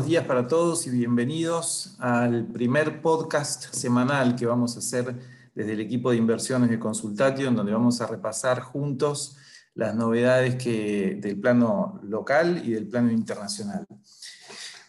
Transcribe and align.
buenos 0.00 0.08
días 0.08 0.24
para 0.24 0.48
todos 0.48 0.86
y 0.86 0.90
bienvenidos 0.90 1.94
al 1.98 2.46
primer 2.46 3.02
podcast 3.02 3.74
semanal 3.74 4.34
que 4.34 4.46
vamos 4.46 4.74
a 4.74 4.78
hacer 4.78 5.14
desde 5.54 5.72
el 5.72 5.80
equipo 5.80 6.10
de 6.10 6.16
inversiones 6.16 6.70
de 6.70 6.78
Consultatio, 6.78 7.48
en 7.48 7.54
donde 7.54 7.74
vamos 7.74 8.00
a 8.00 8.06
repasar 8.06 8.60
juntos 8.60 9.36
las 9.74 9.94
novedades 9.94 10.54
que, 10.54 11.18
del 11.20 11.38
plano 11.38 12.00
local 12.02 12.62
y 12.64 12.70
del 12.70 12.88
plano 12.88 13.10
internacional. 13.12 13.86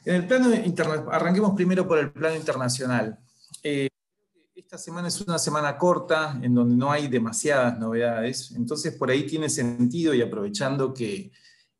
En 0.05 0.16
el 0.16 0.25
plano 0.25 0.49
arranquemos 1.12 1.55
primero 1.55 1.85
por 1.85 1.98
el 1.98 2.13
plano 2.13 2.38
internacional. 2.38 3.20
Eh, 3.62 3.89
esta 4.55 4.77
semana 4.77 5.09
es 5.09 5.20
una 5.20 5.39
semana 5.39 5.77
corta 5.77 6.39
en 6.41 6.55
donde 6.55 6.77
no 6.77 6.89
hay 6.89 7.09
demasiadas 7.09 7.77
novedades, 7.77 8.53
entonces 8.55 8.95
por 8.95 9.09
ahí 9.09 9.27
tiene 9.27 9.49
sentido 9.49 10.13
y 10.13 10.21
aprovechando 10.21 10.93
que 10.93 11.34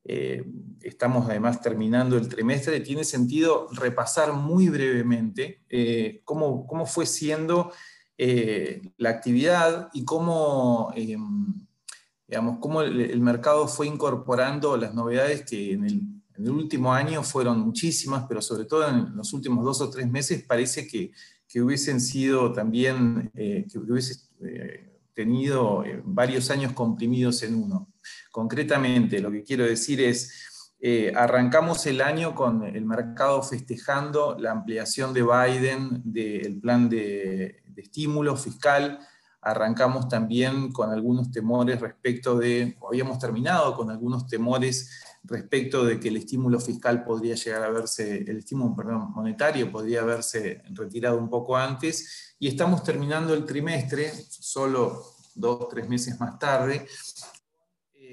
eh, 0.04 0.44
estamos 0.82 1.30
además 1.30 1.62
terminando 1.62 2.18
el 2.18 2.28
trimestre, 2.28 2.80
tiene 2.80 3.04
sentido 3.04 3.68
repasar 3.72 4.34
muy 4.34 4.68
brevemente 4.68 5.62
eh, 5.70 6.22
cómo, 6.26 6.66
fue 6.88 7.06
siendo 7.06 7.72
eh, 8.18 8.82
la 8.98 9.12
actividad 9.12 9.90
y 9.94 10.04
cómo, 10.04 10.92
digamos, 12.28 12.58
cómo 12.60 12.82
el, 12.82 13.22
mercado 13.22 13.68
fue 13.68 13.88
incorporando 13.88 14.76
las 14.76 14.96
novedades 14.96 15.44
que 15.44 15.74
en 15.74 15.86
el, 15.86 16.08
último 16.50 16.92
año 16.92 17.22
fueron 17.22 17.60
muchísimas, 17.60 18.26
pero 18.28 18.42
sobre 18.42 18.66
todo 18.66 18.90
en 18.90 19.16
los 19.16 19.32
últimos 19.32 19.64
dos 19.64 19.80
o 19.82 19.92
tres 19.92 20.10
meses 20.10 20.42
parece 20.42 20.88
que, 20.88 21.12
que 21.48 21.62
hubiesen 21.62 22.02
sido 22.02 22.52
también, 22.52 23.30
que 23.36 23.78
hubiese 23.78 24.16
tenido 25.14 25.84
varios 26.04 26.50
años 26.50 26.74
comprimidos 26.74 27.44
en 27.44 27.54
uno. 27.54 27.91
Concretamente, 28.32 29.20
lo 29.20 29.32
que 29.32 29.44
quiero 29.44 29.66
decir 29.66 30.02
es, 30.02 30.52
eh, 30.84 31.14
arrancamos 31.16 31.86
el 31.86 32.02
año 32.02 32.34
con 32.34 32.64
el 32.64 32.86
mercado 32.86 33.44
festejando 33.44 34.36
la 34.40 34.52
ampliación 34.52 35.14
de 35.14 35.22
Biden 35.22 36.02
del 36.04 36.60
plan 36.60 36.90
de, 36.90 37.64
estímulo 37.78 38.36
fiscal. 38.36 39.00
Arrancamos 39.42 40.08
también 40.08 40.72
con 40.72 40.92
algunos 40.92 41.32
temores 41.32 41.80
respecto 41.80 42.38
de, 42.38 42.78
o 42.80 42.90
habíamos 42.90 43.20
terminado 43.20 43.76
con 43.76 43.90
algunos 43.90 44.28
temores 44.28 44.90
respecto 45.24 45.86
de 45.86 46.00
que 46.00 46.10
el 46.10 46.18
estímulo 46.18 46.60
fiscal 46.60 47.04
podría 47.04 47.36
llegar 47.36 47.64
a 47.64 47.70
verse, 47.70 48.18
el 48.28 48.38
estímulo 48.38 48.76
monetario 49.10 49.72
podría 49.72 50.02
haberse 50.02 50.64
retirado 50.72 51.18
un 51.18 51.30
poco 51.30 51.56
antes, 51.58 52.36
y 52.40 52.48
estamos 52.48 52.84
terminando 52.84 53.34
el 53.34 53.46
trimestre, 53.46 54.12
solo 54.12 55.04
dos, 55.36 55.70
tres 55.70 55.88
meses 55.88 56.20
más 56.20 56.40
tarde, 56.40 56.88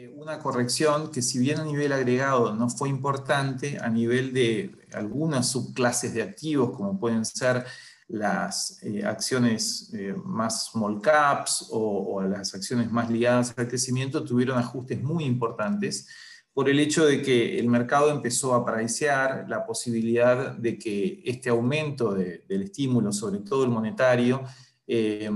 una 0.07 0.39
corrección 0.39 1.11
que 1.11 1.23
si 1.23 1.39
bien 1.39 1.59
a 1.59 1.65
nivel 1.65 1.93
agregado 1.93 2.55
no 2.55 2.69
fue 2.69 2.89
importante, 2.89 3.79
a 3.79 3.89
nivel 3.89 4.33
de 4.33 4.77
algunas 4.93 5.51
subclases 5.51 6.15
de 6.15 6.23
activos, 6.23 6.77
como 6.77 6.99
pueden 6.99 7.25
ser 7.25 7.65
las 8.09 8.83
eh, 8.83 9.05
acciones 9.05 9.91
eh, 9.93 10.15
más 10.25 10.67
small 10.67 11.01
caps 11.01 11.69
o, 11.71 12.23
las 12.23 12.55
acciones 12.55 12.91
más 12.91 13.11
ligadas 13.11 13.55
al 13.57 13.69
crecimiento, 13.69 14.25
tuvieron 14.25 14.59
ajustes 14.59 15.03
muy 15.03 15.25
importantes 15.25 16.07
por 16.53 16.69
el 16.69 16.81
hecho 16.81 17.05
de 17.07 17.23
que 17.23 17.59
el 17.59 17.69
mercado 17.69 18.11
empezó 18.11 18.55
a 18.55 18.59
apreciar 18.59 19.47
la 19.49 19.65
posibilidad 19.65 20.53
de 20.53 20.79
que 20.79 21.23
este 21.25 21.51
aumento 21.51 22.15
del 22.15 22.63
estímulo, 22.63 23.13
sobre 23.13 23.41
todo 23.41 23.65
el 23.65 23.71
monetario, 23.71 24.43
eh, 24.87 25.31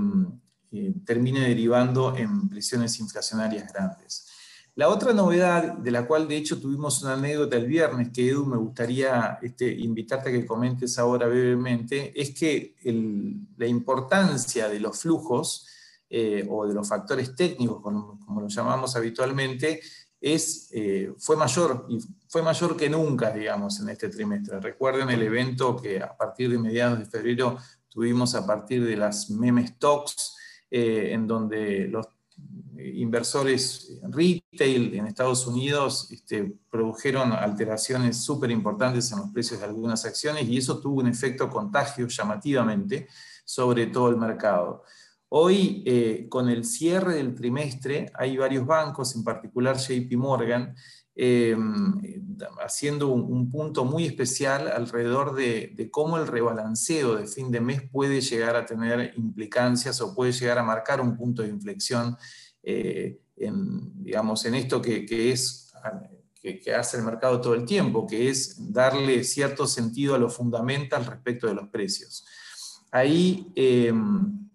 termine 1.05 1.41
derivando 1.41 2.17
en 2.17 2.49
presiones 2.49 2.99
inflacionarias 2.99 3.71
grandes. 3.71 4.22
La 4.75 4.89
otra 4.89 5.13
novedad, 5.13 5.73
de 5.77 5.91
la 5.91 6.07
cual 6.07 6.27
de 6.27 6.35
hecho 6.35 6.59
tuvimos 6.59 7.03
una 7.03 7.13
anécdota 7.13 7.57
el 7.57 7.67
viernes, 7.67 8.09
que 8.11 8.27
Edu 8.27 8.45
me 8.45 8.57
gustaría 8.57 9.37
este, 9.41 9.71
invitarte 9.71 10.29
a 10.29 10.31
que 10.31 10.47
comentes 10.47 10.97
ahora 10.97 11.27
brevemente, 11.27 12.11
es 12.19 12.33
que 12.33 12.75
la 13.57 13.67
importancia 13.67 14.67
de 14.69 14.79
los 14.79 14.99
flujos 14.99 15.67
eh, 16.09 16.47
o 16.49 16.65
de 16.65 16.73
los 16.73 16.89
factores 16.89 17.35
técnicos, 17.35 17.81
como, 17.83 18.19
como 18.25 18.41
los 18.41 18.53
llamamos 18.53 18.95
habitualmente, 18.95 19.79
es, 20.19 20.69
eh, 20.71 21.13
fue, 21.19 21.35
mayor, 21.35 21.85
y 21.89 21.99
fue 22.27 22.41
mayor 22.41 22.77
que 22.77 22.89
nunca, 22.89 23.29
digamos, 23.29 23.79
en 23.79 23.89
este 23.89 24.09
trimestre. 24.09 24.59
Recuerden 24.59 25.09
el 25.09 25.21
evento 25.21 25.75
que 25.75 26.01
a 26.01 26.15
partir 26.15 26.49
de 26.49 26.57
mediados 26.57 26.97
de 26.97 27.05
febrero 27.05 27.57
tuvimos 27.89 28.33
a 28.33 28.47
partir 28.47 28.85
de 28.85 28.95
las 28.95 29.29
meme 29.29 29.67
stocks, 29.67 30.35
eh, 30.71 31.09
en 31.11 31.27
donde 31.27 31.87
los 31.89 32.07
inversores 32.95 33.99
retail 34.09 34.95
en 34.95 35.07
Estados 35.07 35.47
Unidos 35.47 36.09
este, 36.11 36.55
produjeron 36.69 37.31
alteraciones 37.31 38.23
súper 38.23 38.51
importantes 38.51 39.11
en 39.11 39.19
los 39.19 39.29
precios 39.29 39.59
de 39.59 39.65
algunas 39.65 40.05
acciones 40.05 40.47
y 40.47 40.57
eso 40.57 40.79
tuvo 40.79 41.01
un 41.01 41.07
efecto 41.07 41.49
contagio 41.49 42.07
llamativamente 42.07 43.07
sobre 43.45 43.87
todo 43.87 44.09
el 44.09 44.17
mercado. 44.17 44.83
Hoy, 45.29 45.83
eh, 45.85 46.27
con 46.29 46.47
el 46.47 46.63
cierre 46.63 47.15
del 47.15 47.33
trimestre, 47.33 48.11
hay 48.13 48.37
varios 48.37 48.67
bancos, 48.67 49.15
en 49.15 49.23
particular 49.23 49.77
JP 49.77 50.15
Morgan, 50.15 50.75
eh, 51.15 51.55
haciendo 52.63 53.09
un, 53.09 53.51
punto 53.51 53.85
muy 53.85 54.05
especial 54.05 54.67
alrededor 54.67 55.35
de, 55.35 55.89
cómo 55.91 56.17
el 56.17 56.27
rebalanceo 56.27 57.15
de 57.15 57.27
fin 57.27 57.51
de 57.51 57.61
mes 57.61 57.81
puede 57.91 58.21
llegar 58.21 58.55
a 58.55 58.65
tener 58.65 59.13
implicancias 59.15 60.01
o 60.01 60.15
puede 60.15 60.31
llegar 60.31 60.57
a 60.57 60.63
marcar 60.63 61.01
un 61.01 61.15
punto 61.15 61.43
de 61.43 61.49
inflexión 61.49 62.17
eh, 62.63 63.19
en, 63.35 64.03
digamos, 64.03 64.45
en 64.45 64.55
esto 64.55 64.81
que, 64.81 65.05
es, 65.31 65.73
que, 66.41 66.73
hace 66.73 66.97
el 66.97 67.03
mercado 67.03 67.41
todo 67.41 67.53
el 67.53 67.65
tiempo, 67.65 68.07
que 68.07 68.29
es 68.29 68.71
darle 68.71 69.23
cierto 69.23 69.67
sentido 69.67 70.15
a 70.15 70.17
lo 70.17 70.29
fundamental 70.29 71.05
respecto 71.05 71.47
de 71.47 71.55
los 71.55 71.67
precios. 71.67 72.25
Ahí, 72.91 73.51
em, 73.55 74.49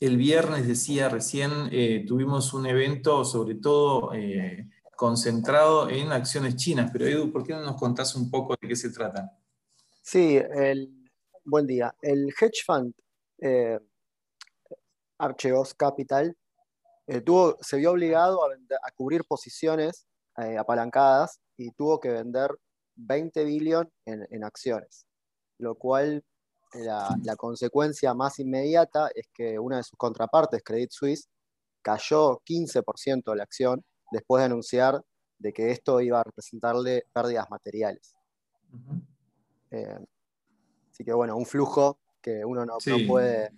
el 0.00 0.16
viernes, 0.16 0.66
decía 0.66 1.08
recién, 1.08 1.52
eh, 1.70 2.04
tuvimos 2.06 2.52
un 2.52 2.66
evento 2.66 3.24
sobre 3.24 3.54
todo 3.54 4.12
eh, 4.14 4.68
concentrado 4.96 5.88
en 5.88 6.10
acciones 6.10 6.56
chinas, 6.56 6.90
pero 6.92 7.06
Edu, 7.06 7.30
¿por 7.30 7.44
qué 7.44 7.52
no 7.52 7.62
nos 7.62 7.76
contás 7.76 8.16
un 8.16 8.30
poco 8.30 8.56
de 8.60 8.68
qué 8.68 8.74
se 8.74 8.90
trata? 8.90 9.38
Sí, 10.02 10.38
buen 11.44 11.66
día. 11.66 11.94
El 12.02 12.28
hedge 12.40 12.64
fund 12.66 12.92
Archeos 15.18 15.74
Capital 15.74 16.36
eh, 17.12 17.20
tuvo, 17.20 17.58
se 17.60 17.76
vio 17.76 17.90
obligado 17.90 18.42
a, 18.42 18.90
cubrir 18.96 19.24
posiciones 19.24 20.06
eh, 20.38 20.56
apalancadas 20.56 21.40
y 21.58 21.70
tuvo 21.72 22.00
que 22.00 22.08
vender 22.08 22.50
20 22.94 23.44
billones 23.44 23.92
en, 24.06 24.44
acciones, 24.44 25.04
lo 25.58 25.74
cual 25.74 26.24
la, 26.72 27.36
consecuencia 27.36 28.14
más 28.14 28.38
inmediata 28.38 29.10
es 29.14 29.28
que 29.34 29.58
una 29.58 29.76
de 29.76 29.82
sus 29.82 29.98
contrapartes, 29.98 30.62
Credit 30.64 30.90
Suisse, 30.90 31.28
cayó 31.82 32.40
15% 32.46 33.24
de 33.30 33.36
la 33.36 33.42
acción 33.42 33.84
después 34.10 34.40
de 34.40 34.46
anunciar 34.46 35.02
de 35.38 35.52
que 35.52 35.70
esto 35.70 36.00
iba 36.00 36.18
a 36.18 36.24
representarle 36.24 37.04
pérdidas 37.12 37.50
materiales. 37.50 38.14
Eh, 39.70 39.98
así 40.90 41.04
que 41.04 41.12
bueno, 41.12 41.36
un 41.36 41.44
flujo 41.44 41.98
que 42.22 42.42
uno 42.42 42.64
no, 42.64 42.78
puede 43.06 43.50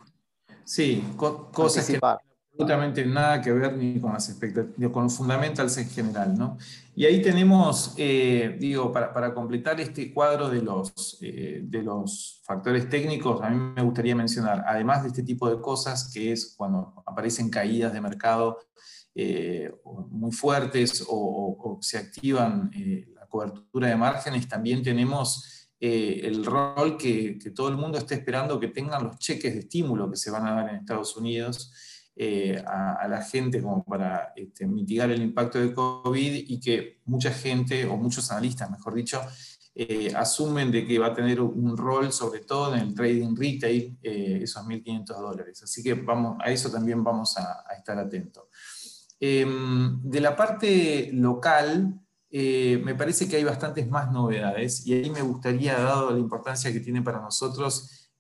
sí, 0.65 1.05
cosas 1.17 1.85
anticipar 1.85 2.19
absolutamente 2.55 3.05
nada 3.05 3.43
que 3.43 3.53
ver 3.53 3.77
ni 3.77 4.01
con 4.01 4.13
las 4.13 4.29
expectativas, 4.29 4.93
con 4.93 5.05
los 5.05 5.17
fundamentals 5.17 5.77
en 5.77 5.91
general, 5.91 6.39
¿no? 6.39 6.57
Y 6.95 7.05
ahí 7.05 7.21
tenemos, 7.21 7.95
eh, 7.97 8.57
digo, 8.61 8.93
para, 8.93 9.35
completar 9.35 9.81
este 9.81 10.15
cuadro 10.15 10.49
de 10.49 10.63
los, 10.63 11.19
eh, 11.21 11.63
de 11.65 11.83
los 11.83 12.41
factores 12.45 12.89
técnicos, 12.89 13.43
a 13.43 13.51
mí 13.51 13.73
me 13.75 13.83
gustaría 13.83 14.15
mencionar, 14.15 14.65
además 14.69 15.03
de 15.03 15.09
este 15.09 15.25
tipo 15.25 15.51
de 15.51 15.61
cosas, 15.61 16.13
que 16.15 16.31
es 16.31 16.55
cuando 16.57 17.03
aparecen 17.05 17.51
caídas 17.51 17.93
de 17.93 18.01
mercado 18.01 18.59
eh, 19.17 19.75
muy 20.11 20.31
fuertes 20.31 21.05
o, 21.09 21.79
se 21.81 21.99
activan 21.99 22.71
la 23.17 23.27
cobertura 23.27 23.89
de 23.89 23.97
márgenes, 23.97 24.47
también 24.49 24.81
tenemos 24.81 25.69
el 25.81 26.45
rol 26.45 26.97
que, 26.97 27.37
que 27.37 27.51
todo 27.51 27.69
el 27.69 27.77
mundo 27.77 27.99
está 27.99 28.15
esperando 28.15 28.61
que 28.61 28.69
tengan 28.69 29.05
los 29.05 29.19
cheques 29.19 29.53
de 29.53 29.61
estímulo 29.61 30.09
que 30.09 30.17
se 30.17 30.31
van 30.31 30.47
a 30.47 30.55
dar 30.55 30.69
en 30.71 30.77
Estados 30.77 31.17
Unidos 31.17 31.73
eh, 32.17 32.63
a, 32.65 33.09
la 33.09 33.23
gente 33.23 33.61
como 33.61 33.83
para 33.85 34.33
este, 34.37 34.69
mitigar 34.69 35.11
el 35.11 35.21
impacto 35.21 35.59
de 35.59 35.75
COVID 35.75 36.45
y 36.47 36.61
que 36.61 37.01
mucha 37.07 37.33
gente, 37.33 37.87
o 37.87 37.97
muchos 37.97 38.31
analistas, 38.31 38.71
mejor 38.71 38.95
dicho, 38.95 39.21
eh, 39.75 40.13
asumen 40.15 40.71
de 40.71 40.87
que 40.87 40.97
va 40.97 41.09
a 41.09 41.15
tener 41.15 41.41
un 41.41 41.77
rol, 41.77 42.13
sobre 42.13 42.41
todo 42.41 42.73
en 42.73 42.83
el 42.83 42.95
trading 42.95 43.35
retail, 43.37 43.99
eh, 44.01 44.39
esos 44.45 44.65
1.500 44.65 45.07
dólares. 45.07 45.63
Así 45.65 45.83
que 45.83 45.95
vamos, 45.95 46.37
a 46.41 46.53
eso 46.53 46.71
también 46.71 47.03
vamos 47.03 47.37
a, 47.37 47.65
estar 47.77 47.99
atentos. 47.99 48.45
Em, 49.19 50.01
de 50.03 50.21
la 50.21 50.37
parte 50.37 51.11
local, 51.13 52.01
me 52.31 52.95
parece 52.97 53.29
que 53.29 53.37
hay 53.37 53.45
bastantes 53.45 53.89
más 53.89 54.11
novedades 54.11 54.85
y 54.87 54.93
ahí 54.93 55.11
me 55.11 55.23
gustaría, 55.23 55.79
dado 55.79 56.11
la 56.11 56.19
importancia 56.19 56.73
que 56.73 56.81
tiene 56.81 57.03
para 57.03 57.21
nosotros, 57.21 58.11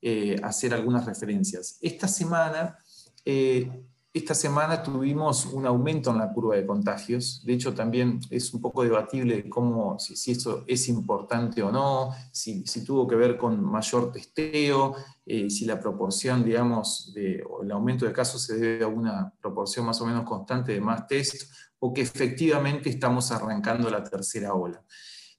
hacer 0.42 0.74
algunas 0.74 1.04
referencias. 1.04 1.78
Esta 1.80 2.06
semana 2.06 2.78
eh, 3.24 3.84
esta 4.12 4.34
semana 4.34 4.80
tuvimos 4.80 5.46
un 5.46 5.66
aumento 5.66 6.10
en 6.10 6.18
la 6.18 6.32
curva 6.32 6.54
de 6.54 6.64
contagios. 6.64 7.42
De 7.44 7.54
hecho, 7.54 7.74
también 7.74 8.20
es 8.30 8.54
un 8.54 8.60
poco 8.60 8.84
debatible 8.84 9.48
cómo, 9.48 9.98
si, 9.98 10.14
si 10.14 10.30
eso 10.30 10.64
es 10.68 10.88
importante 10.88 11.62
o 11.64 11.72
no, 11.72 12.14
si, 12.30 12.62
tuvo 12.84 13.08
que 13.08 13.16
ver 13.16 13.36
con 13.36 13.60
mayor 13.60 14.12
testeo, 14.12 14.94
eh, 15.26 15.50
si 15.50 15.64
la 15.64 15.80
proporción, 15.80 16.44
digamos, 16.44 17.12
o 17.50 17.64
el 17.64 17.72
aumento 17.72 18.06
de 18.06 18.12
casos 18.12 18.42
se 18.42 18.56
debe 18.56 18.84
a 18.84 18.88
una 18.88 19.34
proporción 19.40 19.86
más 19.86 20.00
o 20.00 20.06
menos 20.06 20.24
constante 20.24 20.72
de 20.72 20.80
más 20.80 21.08
test, 21.08 21.50
o 21.80 21.92
que 21.92 22.02
efectivamente 22.02 22.88
estamos 22.88 23.32
arrancando 23.32 23.90
la 23.90 24.04
tercera 24.04 24.54
ola. 24.54 24.82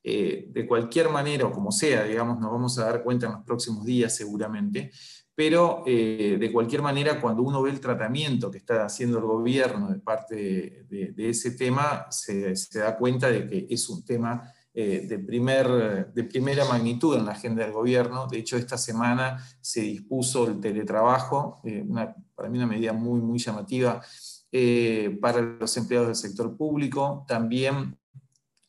Eh, 0.08 0.50
de 0.52 0.68
cualquier 0.68 1.10
manera, 1.10 1.48
o 1.48 1.52
como 1.52 1.72
sea, 1.72 2.04
digamos, 2.04 2.40
nos 2.40 2.52
vamos 2.52 2.78
a 2.78 2.86
dar 2.86 3.04
cuenta 3.04 3.26
en 3.26 3.32
los 3.32 3.44
próximos 3.44 3.84
días 3.84 4.16
seguramente, 4.16 4.92
pero 5.36 5.84
eh, 5.86 6.38
de 6.40 6.52
cualquier 6.52 6.82
manera, 6.82 7.20
cuando 7.20 7.44
uno 7.44 7.62
ve 7.62 7.70
el 7.70 7.82
tratamiento 7.82 8.50
que 8.50 8.58
está 8.58 8.86
haciendo 8.86 9.18
el 9.18 9.26
gobierno 9.26 9.90
de 9.90 10.00
parte 10.00 10.86
de, 10.90 11.30
ese 11.30 11.52
tema, 11.52 12.08
se, 12.10 12.54
da 12.74 12.98
cuenta 12.98 13.30
de 13.30 13.46
que 13.46 13.68
es 13.70 13.90
un 13.90 14.06
tema 14.06 14.50
eh, 14.74 15.06
de, 15.06 15.20
primer, 15.20 16.14
de 16.14 16.24
primera 16.24 16.64
magnitud 16.64 17.18
en 17.18 17.26
la 17.26 17.34
agenda 17.34 17.66
del 17.66 17.74
gobierno. 17.74 18.28
De 18.28 18.38
hecho, 18.38 18.56
esta 18.56 18.78
semana 18.78 19.46
se 19.60 19.82
dispuso 19.82 20.48
el 20.48 20.62
teletrabajo, 20.62 21.60
eh, 21.66 21.86
para 22.34 22.50
mí 22.50 22.58
una 22.58 22.68
medida 22.68 22.94
muy, 22.94 23.20
muy 23.20 23.38
llamativa 23.38 24.02
para 25.20 25.42
los 25.42 25.76
empleados 25.76 26.08
del 26.08 26.16
sector 26.16 26.56
público. 26.56 27.26
También 27.28 27.98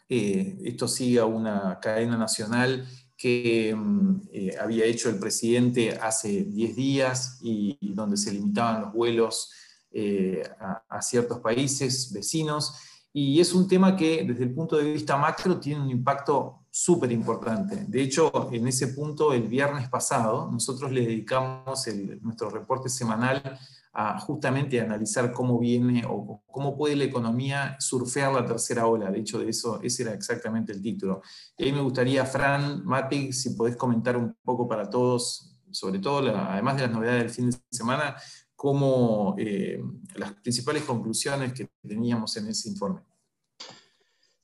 esto 0.09 0.89
sigue 0.89 1.21
a 1.21 1.27
una 1.27 1.79
cadena 1.81 2.17
nacional 2.17 2.85
que 3.17 3.75
mm, 3.75 4.21
eh, 4.33 4.57
había 4.61 4.85
hecho 4.85 5.09
el 5.09 5.19
presidente 5.19 5.93
hace 5.93 6.45
10 6.45 6.77
días 6.77 7.39
y, 7.43 7.79
donde 7.95 8.17
se 8.17 8.33
limitaban 8.33 8.83
los 8.83 8.93
vuelos 8.93 9.53
eh, 9.91 10.43
a, 10.89 11.01
ciertos 11.01 11.41
países 11.41 12.13
vecinos. 12.13 12.75
Y 13.13 13.41
es 13.41 13.55
un 13.55 13.67
tema 13.67 13.97
que 13.97 14.25
desde 14.25 14.45
el 14.45 14.53
punto 14.53 14.77
de 14.77 14.93
vista 14.93 15.17
macro 15.17 15.59
tiene 15.59 15.81
un 15.81 15.91
impacto 15.91 16.67
súper 16.71 17.11
importante. 17.13 17.87
De 17.89 18.03
hecho, 18.03 18.51
en 18.53 18.69
ese 18.69 18.89
punto, 18.89 19.33
el 19.33 19.49
viernes 19.49 19.89
pasado, 19.89 20.51
nosotros 20.53 20.93
le 20.93 21.01
dedicamos 21.01 21.87
nuestro 22.21 22.51
reporte 22.51 22.91
semanal 22.91 23.59
a 23.98 24.19
justamente 24.19 24.78
analizar 24.78 25.32
cómo 25.32 25.58
viene 25.58 26.04
o 26.06 26.43
cómo 26.46 26.76
puede 26.76 26.96
la 26.96 27.04
economía 27.04 27.76
surfear 27.78 28.31
la 28.31 28.44
tercera 28.44 28.87
ola. 28.87 29.10
De 29.10 29.20
hecho, 29.20 29.38
de 29.38 29.48
eso, 29.48 29.81
ese 29.82 30.02
era 30.02 30.12
exactamente 30.12 30.70
el 30.70 30.82
título. 30.82 31.22
Y 31.56 31.64
ahí 31.64 31.72
me 31.72 31.81
gustaría, 31.81 32.26
Fran, 32.26 32.84
Mati, 32.84 33.32
si 33.32 33.54
podés 33.54 33.75
comentar 33.75 34.14
un 34.19 34.37
poco 34.44 34.69
para 34.69 34.90
todos, 34.90 35.56
sobre 35.70 35.98
todo, 35.98 36.28
además 36.28 36.76
de 36.76 36.82
las 36.82 36.90
novedades 36.90 37.22
del 37.22 37.31
fin 37.31 37.48
de 37.48 37.56
semana, 37.70 38.16
cómo 38.54 39.34
eh, 39.38 39.81
las 40.16 40.34
principales 40.34 40.82
conclusiones 40.82 41.54
que 41.54 41.70
teníamos 41.81 42.37
en 42.37 42.48
ese 42.48 42.69
informe. 42.69 43.00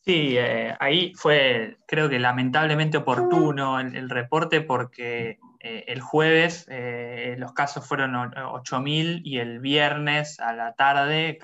Sí, 0.01 0.35
eh, 0.39 0.75
ahí 0.81 1.13
fue, 1.15 1.77
creo 1.87 2.09
que 2.09 2.19
lamentablemente 2.19 2.97
oportuno 2.97 3.79
el 3.81 4.09
reporte 4.09 4.63
porque 4.63 5.39
eh, 5.63 5.85
el 5.87 6.01
jueves 6.01 6.67
eh, 6.69 7.37
los 7.39 7.53
casos 7.53 7.87
fueron 7.87 8.15
8.000 8.15 9.21
y 9.25 9.39
el 9.39 9.61
viernes 9.61 10.41
a 10.41 10.53
la 10.53 10.75
tarde 10.75 11.39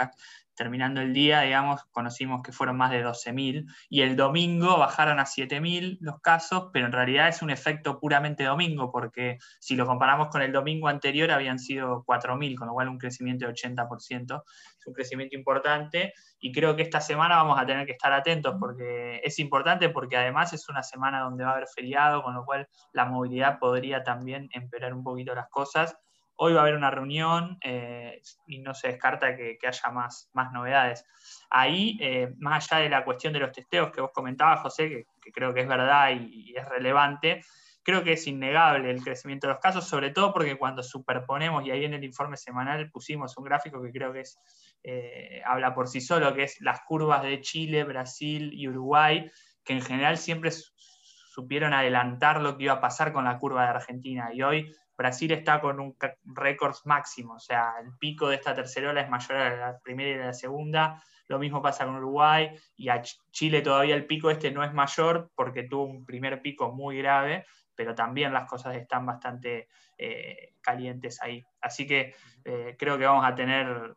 terminando 0.59 1.01
el 1.01 1.15
día, 1.15 1.43
digamos, 1.43 1.85
conocimos 1.93 2.43
que 2.43 2.51
fueron 2.51 2.77
más 2.77 2.91
de 2.91 3.05
12.000 3.05 3.65
y 3.89 4.03
el 4.03 4.17
domingo 4.17 4.77
bajaron 4.77 5.21
a 5.21 5.25
7.000 5.25 5.99
los 6.01 6.21
casos, 6.21 6.71
pero 6.73 6.87
en 6.87 6.93
realidad 6.93 7.29
es 7.29 7.43
un 7.43 7.51
efecto 7.51 8.01
puramente 8.01 8.43
domingo, 8.43 8.91
porque 8.91 9.39
si 9.61 9.77
lo 9.77 9.87
comparamos 9.87 10.29
con 10.29 10.43
el 10.43 10.51
domingo 10.51 10.89
anterior 10.89 11.31
habían 11.31 11.61
sido 11.61 12.05
4.000, 12.05 12.57
con 12.57 12.67
lo 12.67 12.75
cual 12.75 12.89
un 12.89 12.99
crecimiento 12.99 13.47
de 13.47 13.55
80%, 13.55 14.43
es 14.79 14.87
un 14.87 14.93
crecimiento 14.93 15.37
importante 15.37 16.13
y 16.41 16.51
creo 16.53 16.75
que 16.75 16.83
esta 16.83 17.01
semana 17.01 17.37
vamos 17.37 17.59
a 17.61 17.65
tener 17.65 17.87
que 17.87 17.93
estar 17.93 18.13
atentos 18.13 18.57
porque 18.59 19.21
es 19.23 19.39
importante 19.39 19.89
porque 19.91 20.17
además 20.17 20.53
es 20.53 20.69
una 20.69 20.83
semana 20.83 21.21
donde 21.21 21.45
va 21.45 21.51
a 21.51 21.55
haber 21.55 21.69
feriado, 21.69 22.23
con 22.23 22.35
lo 22.35 22.45
cual 22.45 22.69
la 22.93 23.05
movilidad 23.05 23.61
podría 23.61 24.03
también 24.03 24.49
empeorar 24.53 24.93
un 24.93 25.05
poquito 25.05 25.37
las 25.37 25.49
cosas 25.49 25.97
Hoy 26.41 26.53
va 26.53 26.61
a 26.61 26.63
haber 26.63 26.77
una 26.77 26.91
reunión 26.93 27.59
eh, 27.63 28.23
y 28.47 28.61
no 28.61 28.73
se 28.73 28.89
descarta 28.89 29.35
que, 29.35 29.59
haya 29.67 29.91
más, 29.91 30.31
más, 30.35 30.53
novedades. 30.53 31.05
Ahí, 31.51 31.99
eh, 32.01 32.33
más 32.39 32.71
allá 32.71 32.85
de 32.85 32.91
la 32.91 33.05
cuestión 33.05 33.33
de 33.33 33.41
los 33.41 33.51
testeos 33.51 33.91
que 33.91 34.01
vos 34.01 34.13
comentabas, 34.15 34.61
José, 34.61 34.89
que, 34.89 35.33
creo 35.33 35.53
que 35.53 35.63
es 35.63 35.69
verdad 35.69 36.13
y, 36.13 36.55
es 36.57 36.65
relevante, 36.69 37.43
creo 37.83 38.05
que 38.05 38.13
es 38.13 38.25
innegable 38.29 38.89
el 38.89 39.03
crecimiento 39.03 39.49
de 39.49 39.55
los 39.55 39.61
casos, 39.61 39.89
sobre 39.89 40.11
todo 40.11 40.33
porque 40.33 40.57
cuando 40.57 40.81
superponemos, 40.81 41.67
y 41.67 41.73
ahí 41.73 41.85
en 41.85 41.95
el 41.95 42.05
informe 42.05 42.37
semanal 42.37 42.89
pusimos 42.89 43.37
un 43.37 43.43
gráfico 43.43 43.83
que 43.83 43.91
creo 43.91 44.13
que 44.13 44.21
es, 44.21 44.39
eh, 44.85 45.43
habla 45.45 45.75
por 45.75 45.89
sí 45.89 46.01
solo, 46.01 46.33
que 46.35 46.45
es 46.45 46.61
las 46.61 46.83
curvas 46.83 47.25
de 47.25 47.41
Chile, 47.41 47.83
Brasil 47.83 48.53
y 48.55 48.69
Uruguay, 48.69 49.29
que 49.65 49.73
en 49.73 49.83
general 49.83 50.17
siempre 50.17 50.53
supieron 50.53 51.75
adelantar 51.75 52.41
lo 52.41 52.57
que 52.57 52.65
iba 52.65 52.75
a 52.75 52.81
pasar 52.81 53.13
con 53.13 53.25
la 53.25 53.39
curva 53.39 53.65
de 53.65 53.71
Argentina. 53.71 54.31
Y 54.33 54.43
hoy 54.43 54.73
Brasil 54.99 55.31
está 55.31 55.61
con 55.61 55.79
un 55.79 55.97
récord 56.25 56.75
máximo, 56.85 57.35
o 57.35 57.39
sea, 57.39 57.75
el 57.81 57.97
pico 57.99 58.29
de 58.29 58.35
esta 58.35 58.53
tercera 58.53 58.91
ola 58.91 59.03
es 59.03 59.09
mayor 59.09 59.37
a 59.37 59.57
la 59.57 59.79
primera 59.79 60.11
y 60.11 60.21
a 60.21 60.27
la 60.27 60.33
segunda. 60.35 61.01
Lo 61.29 61.39
mismo 61.39 61.63
pasa 61.63 61.85
con 61.85 61.95
Uruguay 61.95 62.51
y 62.75 62.89
a 62.89 63.01
Chile 63.31 63.63
todavía 63.63 63.95
el 63.95 64.07
pico 64.07 64.29
este 64.29 64.51
no 64.51 64.65
es 64.65 64.75
mayor 64.75 65.31
porque 65.37 65.63
tuvo 65.63 65.85
un 65.85 66.05
primer 66.05 66.43
pico 66.43 66.73
muy 66.73 66.99
grave, 66.99 67.47
pero 67.77 67.95
también 67.95 68.33
las 68.33 68.49
cosas 68.49 68.75
están 68.75 69.07
bastante 69.07 69.69
eh, 69.97 70.55
calientes 70.61 71.23
ahí. 71.23 71.45
Así 71.61 71.87
que 71.87 72.17
eh, 72.45 72.75
creo 72.77 72.99
que 72.99 73.05
vamos 73.05 73.25
a 73.25 73.37
tener 73.37 73.95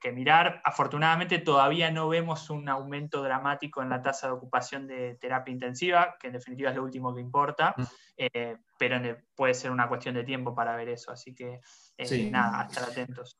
que, 0.00 0.12
mirar. 0.12 0.60
Afortunadamente 0.64 1.38
todavía 1.38 1.90
no 1.90 2.08
vemos 2.08 2.48
un 2.50 2.68
aumento 2.68 3.22
dramático 3.22 3.82
en 3.82 3.88
la 3.88 4.00
tasa 4.00 4.28
de 4.28 4.34
ocupación 4.34 4.86
de 4.86 5.16
terapia 5.20 5.52
intensiva, 5.52 6.16
que 6.20 6.28
en 6.28 6.34
definitiva 6.34 6.70
es 6.70 6.76
lo 6.76 6.84
último 6.84 7.14
que 7.14 7.20
importa, 7.20 7.74
mm. 7.76 7.82
eh, 8.18 8.56
pero 8.78 9.00
puede 9.34 9.54
ser 9.54 9.70
una 9.70 9.88
cuestión 9.88 10.14
de 10.14 10.24
tiempo 10.24 10.54
para 10.54 10.76
ver 10.76 10.88
eso. 10.90 11.10
Así 11.10 11.34
que 11.34 11.60
eh, 11.98 12.30
nada, 12.30 12.64
estar 12.64 12.84
atentos. 12.84 13.36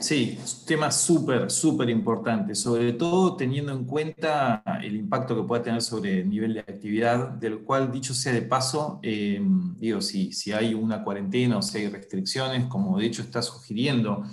Sí, 0.00 0.38
tema 0.66 0.90
súper, 0.90 1.50
súper 1.50 1.90
importante, 1.90 2.54
sobre 2.54 2.92
todo 2.94 3.36
teniendo 3.36 3.72
en 3.72 3.84
cuenta 3.84 4.62
el 4.82 4.96
impacto 4.96 5.34
que 5.36 5.42
pueda 5.42 5.62
tener 5.62 5.82
sobre 5.82 6.20
el 6.20 6.30
nivel 6.30 6.54
de 6.54 6.60
actividad, 6.60 7.28
del 7.30 7.62
cual, 7.62 7.90
dicho 7.92 8.14
sea 8.14 8.32
de 8.32 8.42
paso, 8.42 9.00
eh, 9.02 9.38
digo, 9.76 10.00
si, 10.00 10.32
si 10.32 10.52
hay 10.52 10.72
una 10.72 11.02
cuarentena 11.04 11.58
o 11.58 11.62
si 11.62 11.78
hay 11.78 11.88
restricciones, 11.88 12.66
como 12.66 12.96
de 12.98 13.06
hecho 13.06 13.22
está 13.22 13.42
sugiriendo 13.42 14.24